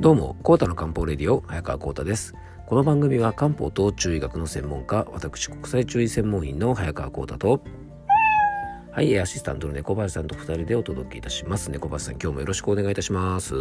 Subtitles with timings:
[0.00, 2.34] どうも、コータの漢方レディオ、早川コータです。
[2.64, 7.62] この番組は漢方と中医学の専門家、私、国際中医専門員の早川コータと、
[8.92, 11.70] はい、アシスタントの猫林さんと2人でお届けいたします。
[11.70, 13.54] 猫林さん、今日もよろしくお願いいたします。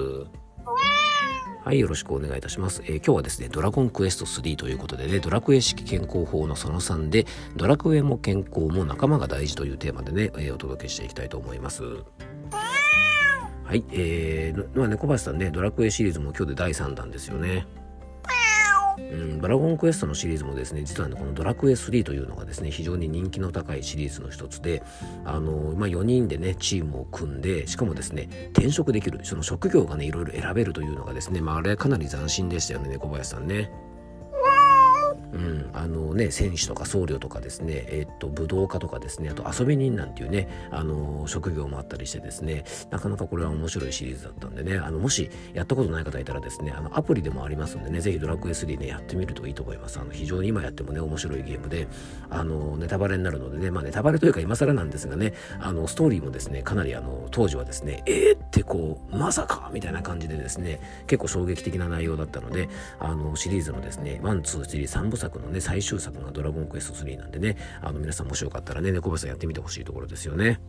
[1.66, 2.84] はい、よろしくお願いいたします。
[2.86, 7.26] えー、今日はですね、ドラゴンクエスト3ということでね、ドラクエ式健康法のその3で、
[7.58, 11.84] ドラクエも健康も仲間が大事というテーマでね、えー、お届けしていきたいと思います。
[13.70, 17.68] はい、えー、まあ、猫林さんね、ドラクエシリーズも今日で第3弾ですよね。
[18.98, 24.84] うん、ドラゴンクエストのシリーズもですね実はねこのドラクエ3というのがですね非常に人気の高いシリーズの一つで
[25.24, 33.72] あの、まあ、4人でねチームを組んでしかもですね転職できるその職業がねいろいろ選べるというのがですね、まあ、あれかなり斬新でしたよね猫林さんね。
[35.34, 50.00] うん、あのね選手とか僧侶とかですね、え、っと武道家とかですねあと遊び人なんていうねあの職業もあったりしてですねなかなかこれは面白いシリーズだったんでねあのもしやったことない方いたらですねあのアプリでもありますんでねぜひドラクエ3ねやってみるといいと思います。
[50.00, 51.88] あの非常に今やってもね面白いゲームで
[52.30, 62.70] あのネタバレになるのでねまあネタバレというか今更なんですがねあのストーリーもですねかなりあの当時はですねえー、ってこうまさかみたいな感じでですね結構衝撃的な内容だったので
[63.00, 70.60] あのシリーズのですね123部作のね最終作がドラゴンクエスト3なんでねあの皆さんもしよかったらね猫林さんやってみてほしいところですよね。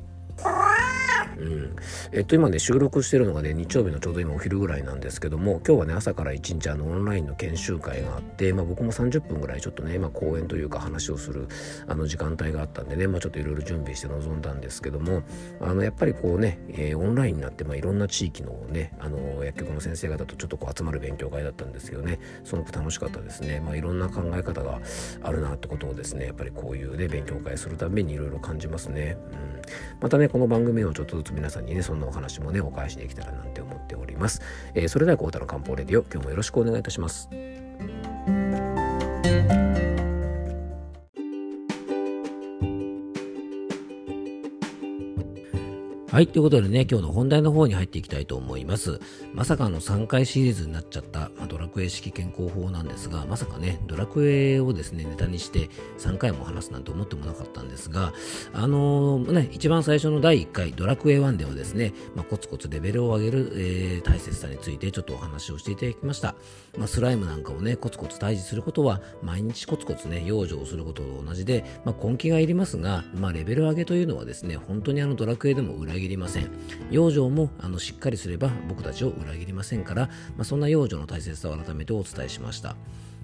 [1.40, 1.76] うん、
[2.12, 11.48] えっと今ね収録してるのがね日曜日のちょうど今お昼ぐらいなんですけども今日はね朝から一日あのオンラインの研修会があって、まあ、僕も30分ぐらいちょっとね、まあ、講演というか話をする
[11.86, 15.22] あの時間帯があったんでね、まあ、ちょっといろいろ準備して臨んだんですけども
[15.60, 24.80] あのやっぱりこうね、えー、オンラインになって、まあ、いろんな地域のねあの薬局の先生方とちょっとこう集まる勉強会だったんですけどねすごく楽しかったですね、まあ、いろんな考え方が
[25.22, 29.62] あるなってことをですねやっぱりこういうね勉強会するためにいろいろ感じますね、うん、
[30.00, 34.40] またねこの番組をちょっとずつ皆さんにねそんなお話もねお返しできたらなんて思っております、
[34.74, 37.30] えー、それではコータの漢方レディオ今日もよろしくお願いいたします。
[46.10, 46.26] はい。
[46.26, 48.98] ということでね、今日の本題の方に入っていきたいと思います。
[49.32, 58.12] まさかの3回シリーズになっちゃった、まあ、ドラクエ式健康法なんですが、まさかね、ドラクエをですね、ネタにして3回も話すなんて思ってもなかったんですが、
[58.52, 66.34] あのー、ね、一番最初の第1回、ドラクエ1ではですね、まあ、コツコツレベルを上げる、えー、大切さについてちょっとお話をしていただきました。
[66.76, 76.48] まあ、スライムなんかをね、コツコツ退治することは、毎日コツコツね、養生をすることと同じで、まあ、根気がいりますが、まあ、レベル上げというのはですね、本当にあのドラクエでも裏切りません。
[76.90, 80.06] 養生もあのしっかりすれば僕たちを裏切りませんから、
[80.36, 82.76] まあ、そんな養生の大切さを改めてお伝えしました。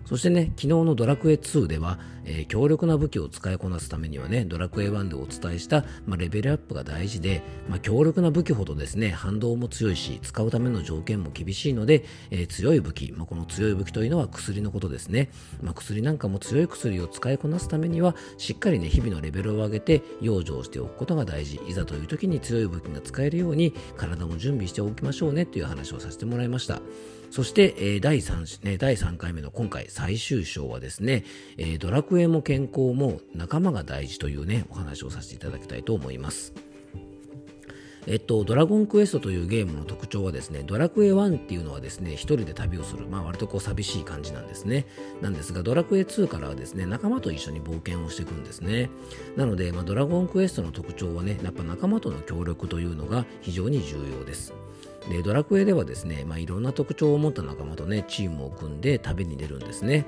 [0.07, 15.29] そしてね、昨日のドラクエ2では、えー、強力な武器を使いこなすためにはね、ドラクエ1でお伝えした、まあ、レベルアップが大事で、まあ、強力な武器ほどですね、反動も強いし、使うための条件も厳しいので、えー、強い武器、まあ、この強い武器というのは薬のことですね。
[15.61, 21.61] ま、薬なんかも強い薬を使いこなすためには、しっかりね、日々のレベルを上げて、養生しておくことが大事。
[21.69, 26.81] いざという時に強い武器が使えるように、体も準備しておきましょうね、という話をさせてもらいました。
[27.31, 31.25] そして、えー、第 3, ね、第3回目の今回最終章はですね、
[31.59, 36.55] えー、ドラクエも健康も仲間が大事というね、お話をさせていただきたいと思います。
[38.07, 44.87] えっと、ドラゴンクエストというゲームの特徴はですね、ドラクエ1っていうのはですね、一人で旅をする、まあ割とこう寂しい感じなんですね。
[45.21, 48.91] なんですが、ドラクエ2からはですね、仲間と一緒に冒険をしていくんですね。
[49.37, 54.55] なので、まあ、ドラゴンクエストの特徴はね、やっぱ仲間との協力というのが非常に重要です。
[55.09, 60.07] でドラクエではですね、まあ、いろんな特徴を持った仲間とねチームを組んで旅に出るんですね。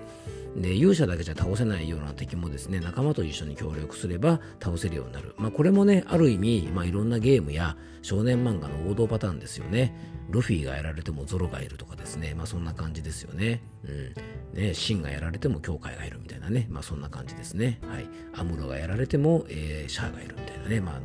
[0.56, 9.94] で勇者だけじゃ倒せないような敵もですね仲間と一緒に協力すれば倒せるようになる、まあ、これもねある意味、まあ、いろんなゲームや少年漫画の王道パターンですよね。
[10.30, 13.62] ルフィがやられてもゾロがいるとかですねまあそんな感じですよね。
[13.84, 14.60] うん。
[14.60, 17.78] ねシンがやられても教会がいるみたいなねまあそんな感じですね。
[17.86, 18.08] はい。
[18.34, 21.00] アムロがやられても、えー、シャアがいるみたいなねまあ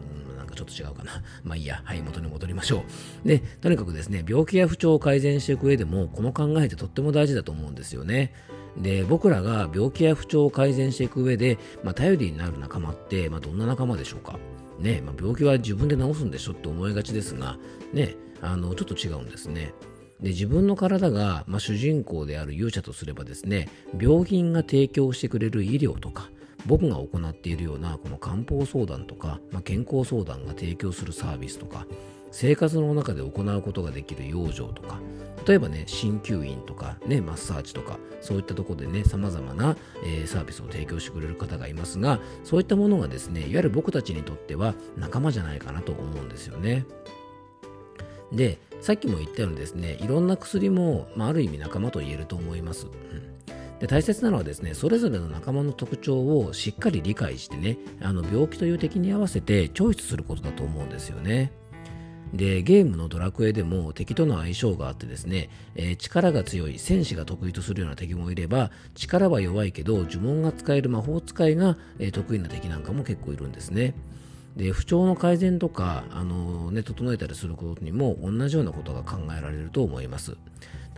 [0.56, 1.24] ちょっと違うかな。
[1.44, 1.82] まあいいや。
[1.84, 2.84] はい、元に戻りましょ
[3.24, 3.28] う。
[3.28, 8.34] で、とにかくですね、病気や不調を改善していく上でも、この考えってとっても大事だと思うんですよね。
[8.78, 14.40] で、僕らが病気や不調を改善していく上で、まあ、頼りになる仲間って、まあ、どんな仲間でしょうか。
[14.80, 17.58] ね、まあ、病気は自分で治すんでしょって思いがちですが、
[17.94, 19.74] ね、あの、ちょっと違うんですね。
[20.24, 23.68] で自分の体が、まあ、主人公である勇者とすればですね
[24.00, 26.30] 病院が提供してくれる医療とか
[26.66, 31.86] 僕が行っているようなこの漢方相談とか、まあ、健康相談が提供するサービスとか
[32.32, 35.00] 生活の中で行うことができる養生とか
[35.46, 46.86] 例えばね鍼灸院とかねマッサージとかそういったところでね様々な、えー、サービスを提供してくれる方がいますがそういったものがですねいわゆる僕たちにとっては仲間じゃないかなと思うんですよね
[48.32, 52.88] でさっきも言ったようにですね、いろんな薬も、まあ、ある意味仲間と言えると思います。
[52.88, 53.33] うん
[53.84, 61.52] で大切なのはですねそれぞれの仲間の特徴をしっかり理解してねあの病気という敵に合わせてチョイスすることだと思うんですよね。
[62.34, 71.78] でゲームのドラクエでも敵との相性があってですね、えー、力が強い戦士が得意とするような敵もいれば力は弱いけど呪文が使える魔法使いが、
[72.14, 73.96] 得意な敵なんかも結構いるんですね。
[74.56, 80.38] で不調の改善とかあの、ね、整えたりすることにも同じようなことが考えられると思います。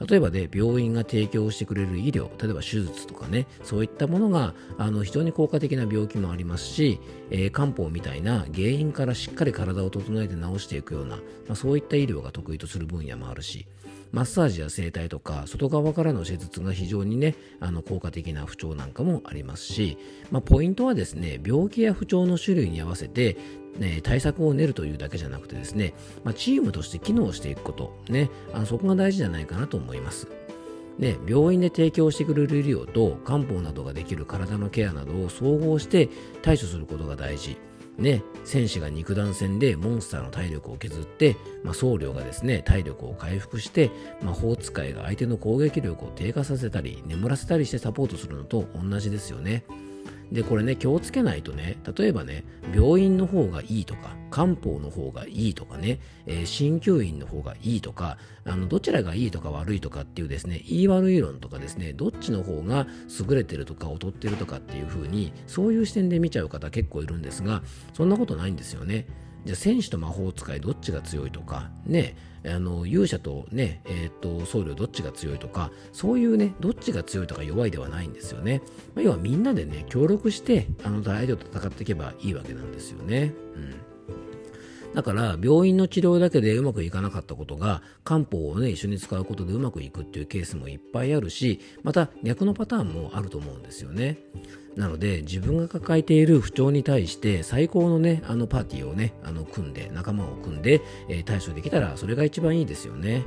[0.07, 6.99] 例えばで、病院が提供してくれる医療、例えば手術とかね、そういったものがあの非常に効果的な病気もありますし、
[7.29, 11.21] えー、漢方みたいな原因からしっかり体を整えて治していくような、ま
[11.51, 13.67] あ、そういった医療が得意とする分野もあるし、
[14.15, 19.97] マッサージや整体とか外側からの施術が非常にねあの効果的な不調なんかもありますし、
[20.31, 23.35] まあ、ポイントはですね病気や不調の種類に合わせて
[23.77, 25.93] ね、対策を練るというだけじゃなくてですね、
[26.23, 30.27] まあ、チームとして機能していくこと、ね、あのそこが大事じゃないかなと思います。
[30.97, 36.09] ね、病院で提供してくれる医療と漢方などができる体のケアなどを総合して
[36.41, 37.57] 対処することが大事。
[37.97, 43.89] ね、戦士が肉弾戦でモンスターの体力を削って、まあ、僧侶がですね体力を回復して
[44.21, 49.63] 魔法使いが相手の攻撃力を低下させたり眠らせたりしてサポートするのと同じですよね。
[50.31, 52.43] で、これね、気をつけないとね、例えばね、
[52.73, 62.87] 病院の方がいいとか、漢方の方がいいとかね、えー、鍼灸院の方がいいとか、あの、どちらがいいとか悪いとかっていうですね、言い悪い論とかですね、どっちの方が
[63.27, 67.63] 優れてるとか劣ってるとかっていう風に、そういう視点で見ちゃう方結構いるんですが、
[67.93, 69.07] そんなことないんですよね。
[69.45, 72.15] じゃあ戦士と魔法使いどっちが強いとか、ね、
[72.45, 78.61] あの勇者とね、えー、っと僧侶どっちが強いとか、そういうね、どっちが強いとか弱いではないんですよね。
[78.95, 83.33] まあ、要はみんなでね、協力して、あの相手と戦っていけばいいわけなんですよね。
[83.55, 83.94] うん
[84.95, 94.17] だから病院の治療だけでうまくいかなかったことが漢方をね一緒に使うことでうまくいくっていうケースもいっぱいあるしまた逆のパターンもあると思うんですよね。
[94.77, 103.23] なので自分が抱えている不調に対して最高のねあのパーティーをねあの組んで仲間を組んで、えー、対処できたらそれが一番いいですよね。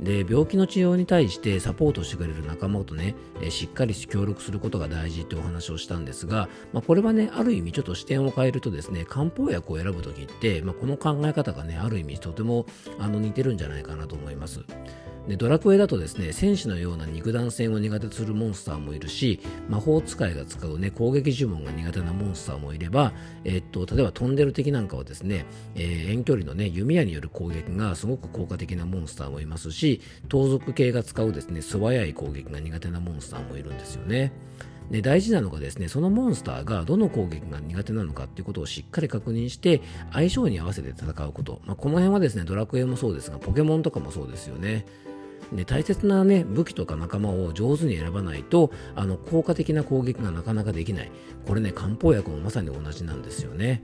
[0.00, 12.64] で病気の治療に対してサポートしてくれる仲間とね、えしっかり協力することが大事ってお話をしたんですが、まあ、これはねある意味ちょっと視点を変えるとですね漢方薬を選ぶ時って、まあ、この考え方がねある意味とても
[12.98, 14.60] あの似てるんじゃないかなと思います。
[15.28, 23.12] でドラクエだとですね戦士のような肉弾戦を苦手するモンスターもいるし魔法使いが使う、ね、攻撃呪文が苦手なモンスターもいれば、
[23.44, 29.89] え、っと例えば飛んでる敵なんかはですね、えー、遠距離の、ね、弓矢による攻撃がすごく効果的なモンスターもいますし
[30.28, 34.32] 盗賊系が使うですね素早い攻撃が苦手なモンスターもいるんですよね。
[34.90, 39.80] で大事なのがですねそのモンスターがどの攻撃が苦手なのかっていうことをしっかり確認して
[40.12, 44.86] 相性に合わせて戦うこと、まあ、この辺はですねドラクエもそうですがポケモンとかもそうですよね。
[45.52, 51.10] で大切な、ね、武器とか仲間を上手に選ばないとあの効果的な攻撃がなかなかできない。
[51.46, 53.82] これね漢方薬もまさに同じなんですよね。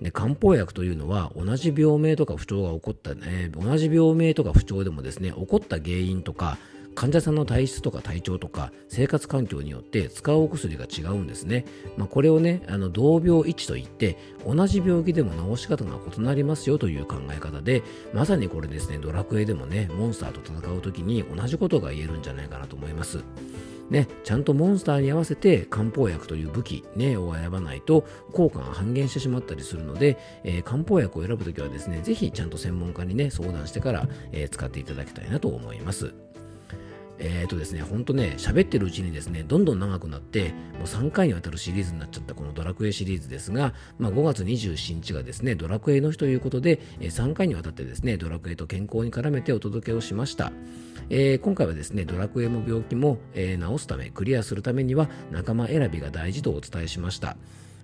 [0.00, 6.58] で漢方薬というのは同じ病名とか不調が起こった、ね、同じ病名とか不調でもですね起こった原因とか
[6.96, 11.66] 患者さんの体質とか体調とか生活環境によって使うお薬が違うんですね。
[11.98, 14.16] まあ、これをね、あの同病一といって
[14.46, 17.82] 同じ病気でも治し方が異なりますよという考え方で
[18.14, 23.22] まさにこれですね、ドラクエでもね、モンスターと戦う時に同じことが言えるんじゃないかなと思います。
[23.90, 36.14] ね、ちゃんとモンスターに合わせて漢方薬という武器、ね、を選ばないと効果が半減してしまったりするので、えー、漢方薬を選ぶときはですね、ぜひちゃんと専門家にね、相談してから、えー、使っていただきたいなと思います。
[37.18, 50.52] えっ、ー、とですね、ほんとね、喋ってるうちにですね、どんどん長くなって、もう3回にわたるシリーズになっちゃったこのドラクエシリーズですが、まあ、5月27日がですね、ドラクエの日ということで、え3回にわたってですね、ドラクエと健康に絡めてお届けをしました。
[51.08, 57.36] えー、今回はですね、ドラクエも病気も、えー、治すため、クリアするためには仲間選びが大事とお伝えしました。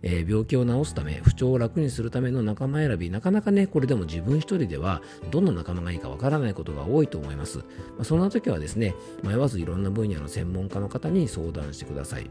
[0.03, 7.59] えー、病気を治すため、不調を楽にするための仲間選び、なかなかね、これでも自分一人ではどんな仲間がいいかわからないことが多いと思います。
[7.59, 7.65] ま
[8.01, 12.31] あ、そんな時はですね、迷わずいろんな分野の専門家の方に相談してください。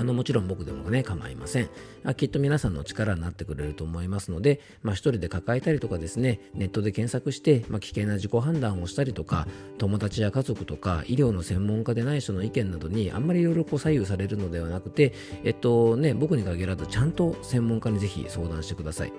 [0.00, 1.68] あのもちろん僕でもね構いません。
[2.04, 15.12] あきっと皆さんの力になってくれると思いますので、まあ、一人で抱えたりとかですねネットで検索して、まあ、危険な自己判断をしたりとか友達や家族とか医療の専門家でない人の意見などにあんまりいろいろこう左右されるのではなくて
[15.44, 19.12] えっとね僕に限らずちゃんと専門家にぜひ相談してください。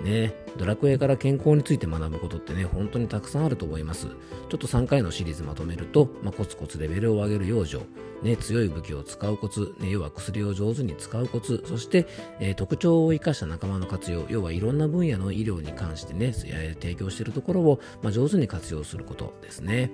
[0.00, 4.06] ね、ドラクエから健康について学ぶことってね、本当にたくさんあると思います。
[4.06, 4.14] ちょ
[4.56, 7.80] っと3回のシリーズまとめると、まあ、コツコツレベルを上げる養生、
[8.22, 12.06] ね、強い武器を使うコツ、ね、要は薬を上手に使うコツ、そして、
[12.40, 19.90] えー、特徴を生かした仲間の活用、要はいろんな分野の医療に関してね、提供しているところを、まあ、上手に活用することですね。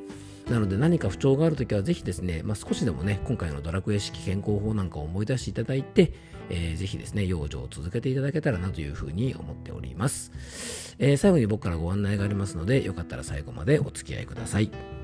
[0.50, 6.14] なので何か不調があるときはぜひですね、まあ、少しでもね、今回のドラクエ式健康法なんかを思い出していただいて、
[6.49, 10.97] えー、ぜひですね、養生を続けていただけたらなというふうに思っております。
[10.99, 14.98] えー、最後に僕からご案内がありますので、よかったら最後までお付き合いください。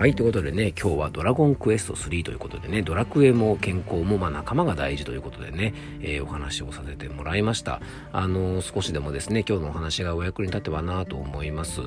[0.00, 7.82] はい、ということでね、今日はドラゴンクエスト3ということでね、ドラクエも健康もまあ仲間が大事ということでね、えー、お話をさせてもらいました。
[8.10, 11.82] あのー、少しでもですね、今日のお話がお役に立てばなと思います。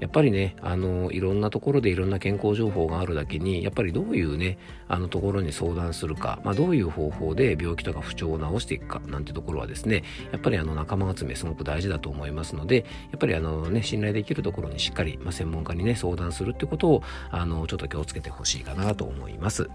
[0.00, 4.56] やっぱりね、あのー、いろんなところでいろんな健康情報があるだけに、やっぱりどういうね、
[4.88, 19.68] あのところに相談するか、まあ、どういう方法で病気とか不調を治していくかなんてところはですね、やっぱりあの仲間集めすごく大事だと思いますので、やっぱりあのね、信頼できるところにしっかり、まあ、専門家にね、相談するってことを、あの、ちょっと気をつけてほしいかなと思います。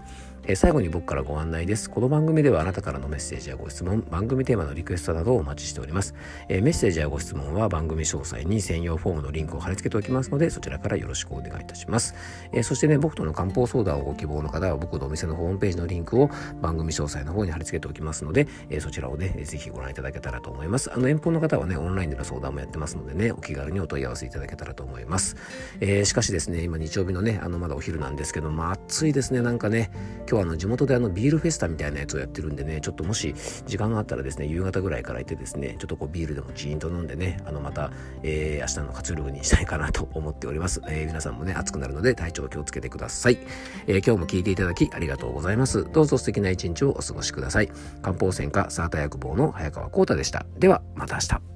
[0.46, 1.88] え最後に僕からご案内です。
[1.88, 6.14] この番組ではあなたからのメッセージやご質問、番組テーマのリクエストなどをお待ちしております。
[6.50, 12.14] えメッセージやご質問は番組詳細に専用フォームのリンクを貼り付けておきますので、そちらからよろしくお願いいたします。
[12.52, 16.28] えそしてね、僕との漢方相談をご希望の方は僕のお店のホームページのリンクを
[16.60, 20.92] 番組詳細の方に貼り付けておきますので、えそちらをね、ぜひご覧いただけたらと思います。
[20.92, 25.36] あの遠方の方はね、オンラインでの相談もやってますのでね、お気軽にお問い合わせいただけたらと思います。
[25.80, 29.90] えー、しかしですね、今日曜日のね、あのまだお昼なんですけど、まあ暑いですね、なんかね、
[30.28, 33.34] 今日はあの地元であのビールフェスタみたいなやつをやってるんでね、ちょっともし
[33.66, 37.90] 時間があったらですね、夕方ぐらいから行ってですね、ちょっとこうビールでもチーンと飲んでね、あのまた、
[38.22, 40.80] えー、明日の活力にしたいかなと思っております。
[40.88, 43.38] えー、皆さんもね、暑くなるので体調気をつけてください。
[43.86, 45.86] えー、今日も聞いていただきありがとうございます。
[45.92, 47.70] どうぞ素敵な一日をお過ごしください。
[48.02, 50.46] 漢方専科サータ薬房の早川幸太でした。
[50.58, 51.53] では、また明日。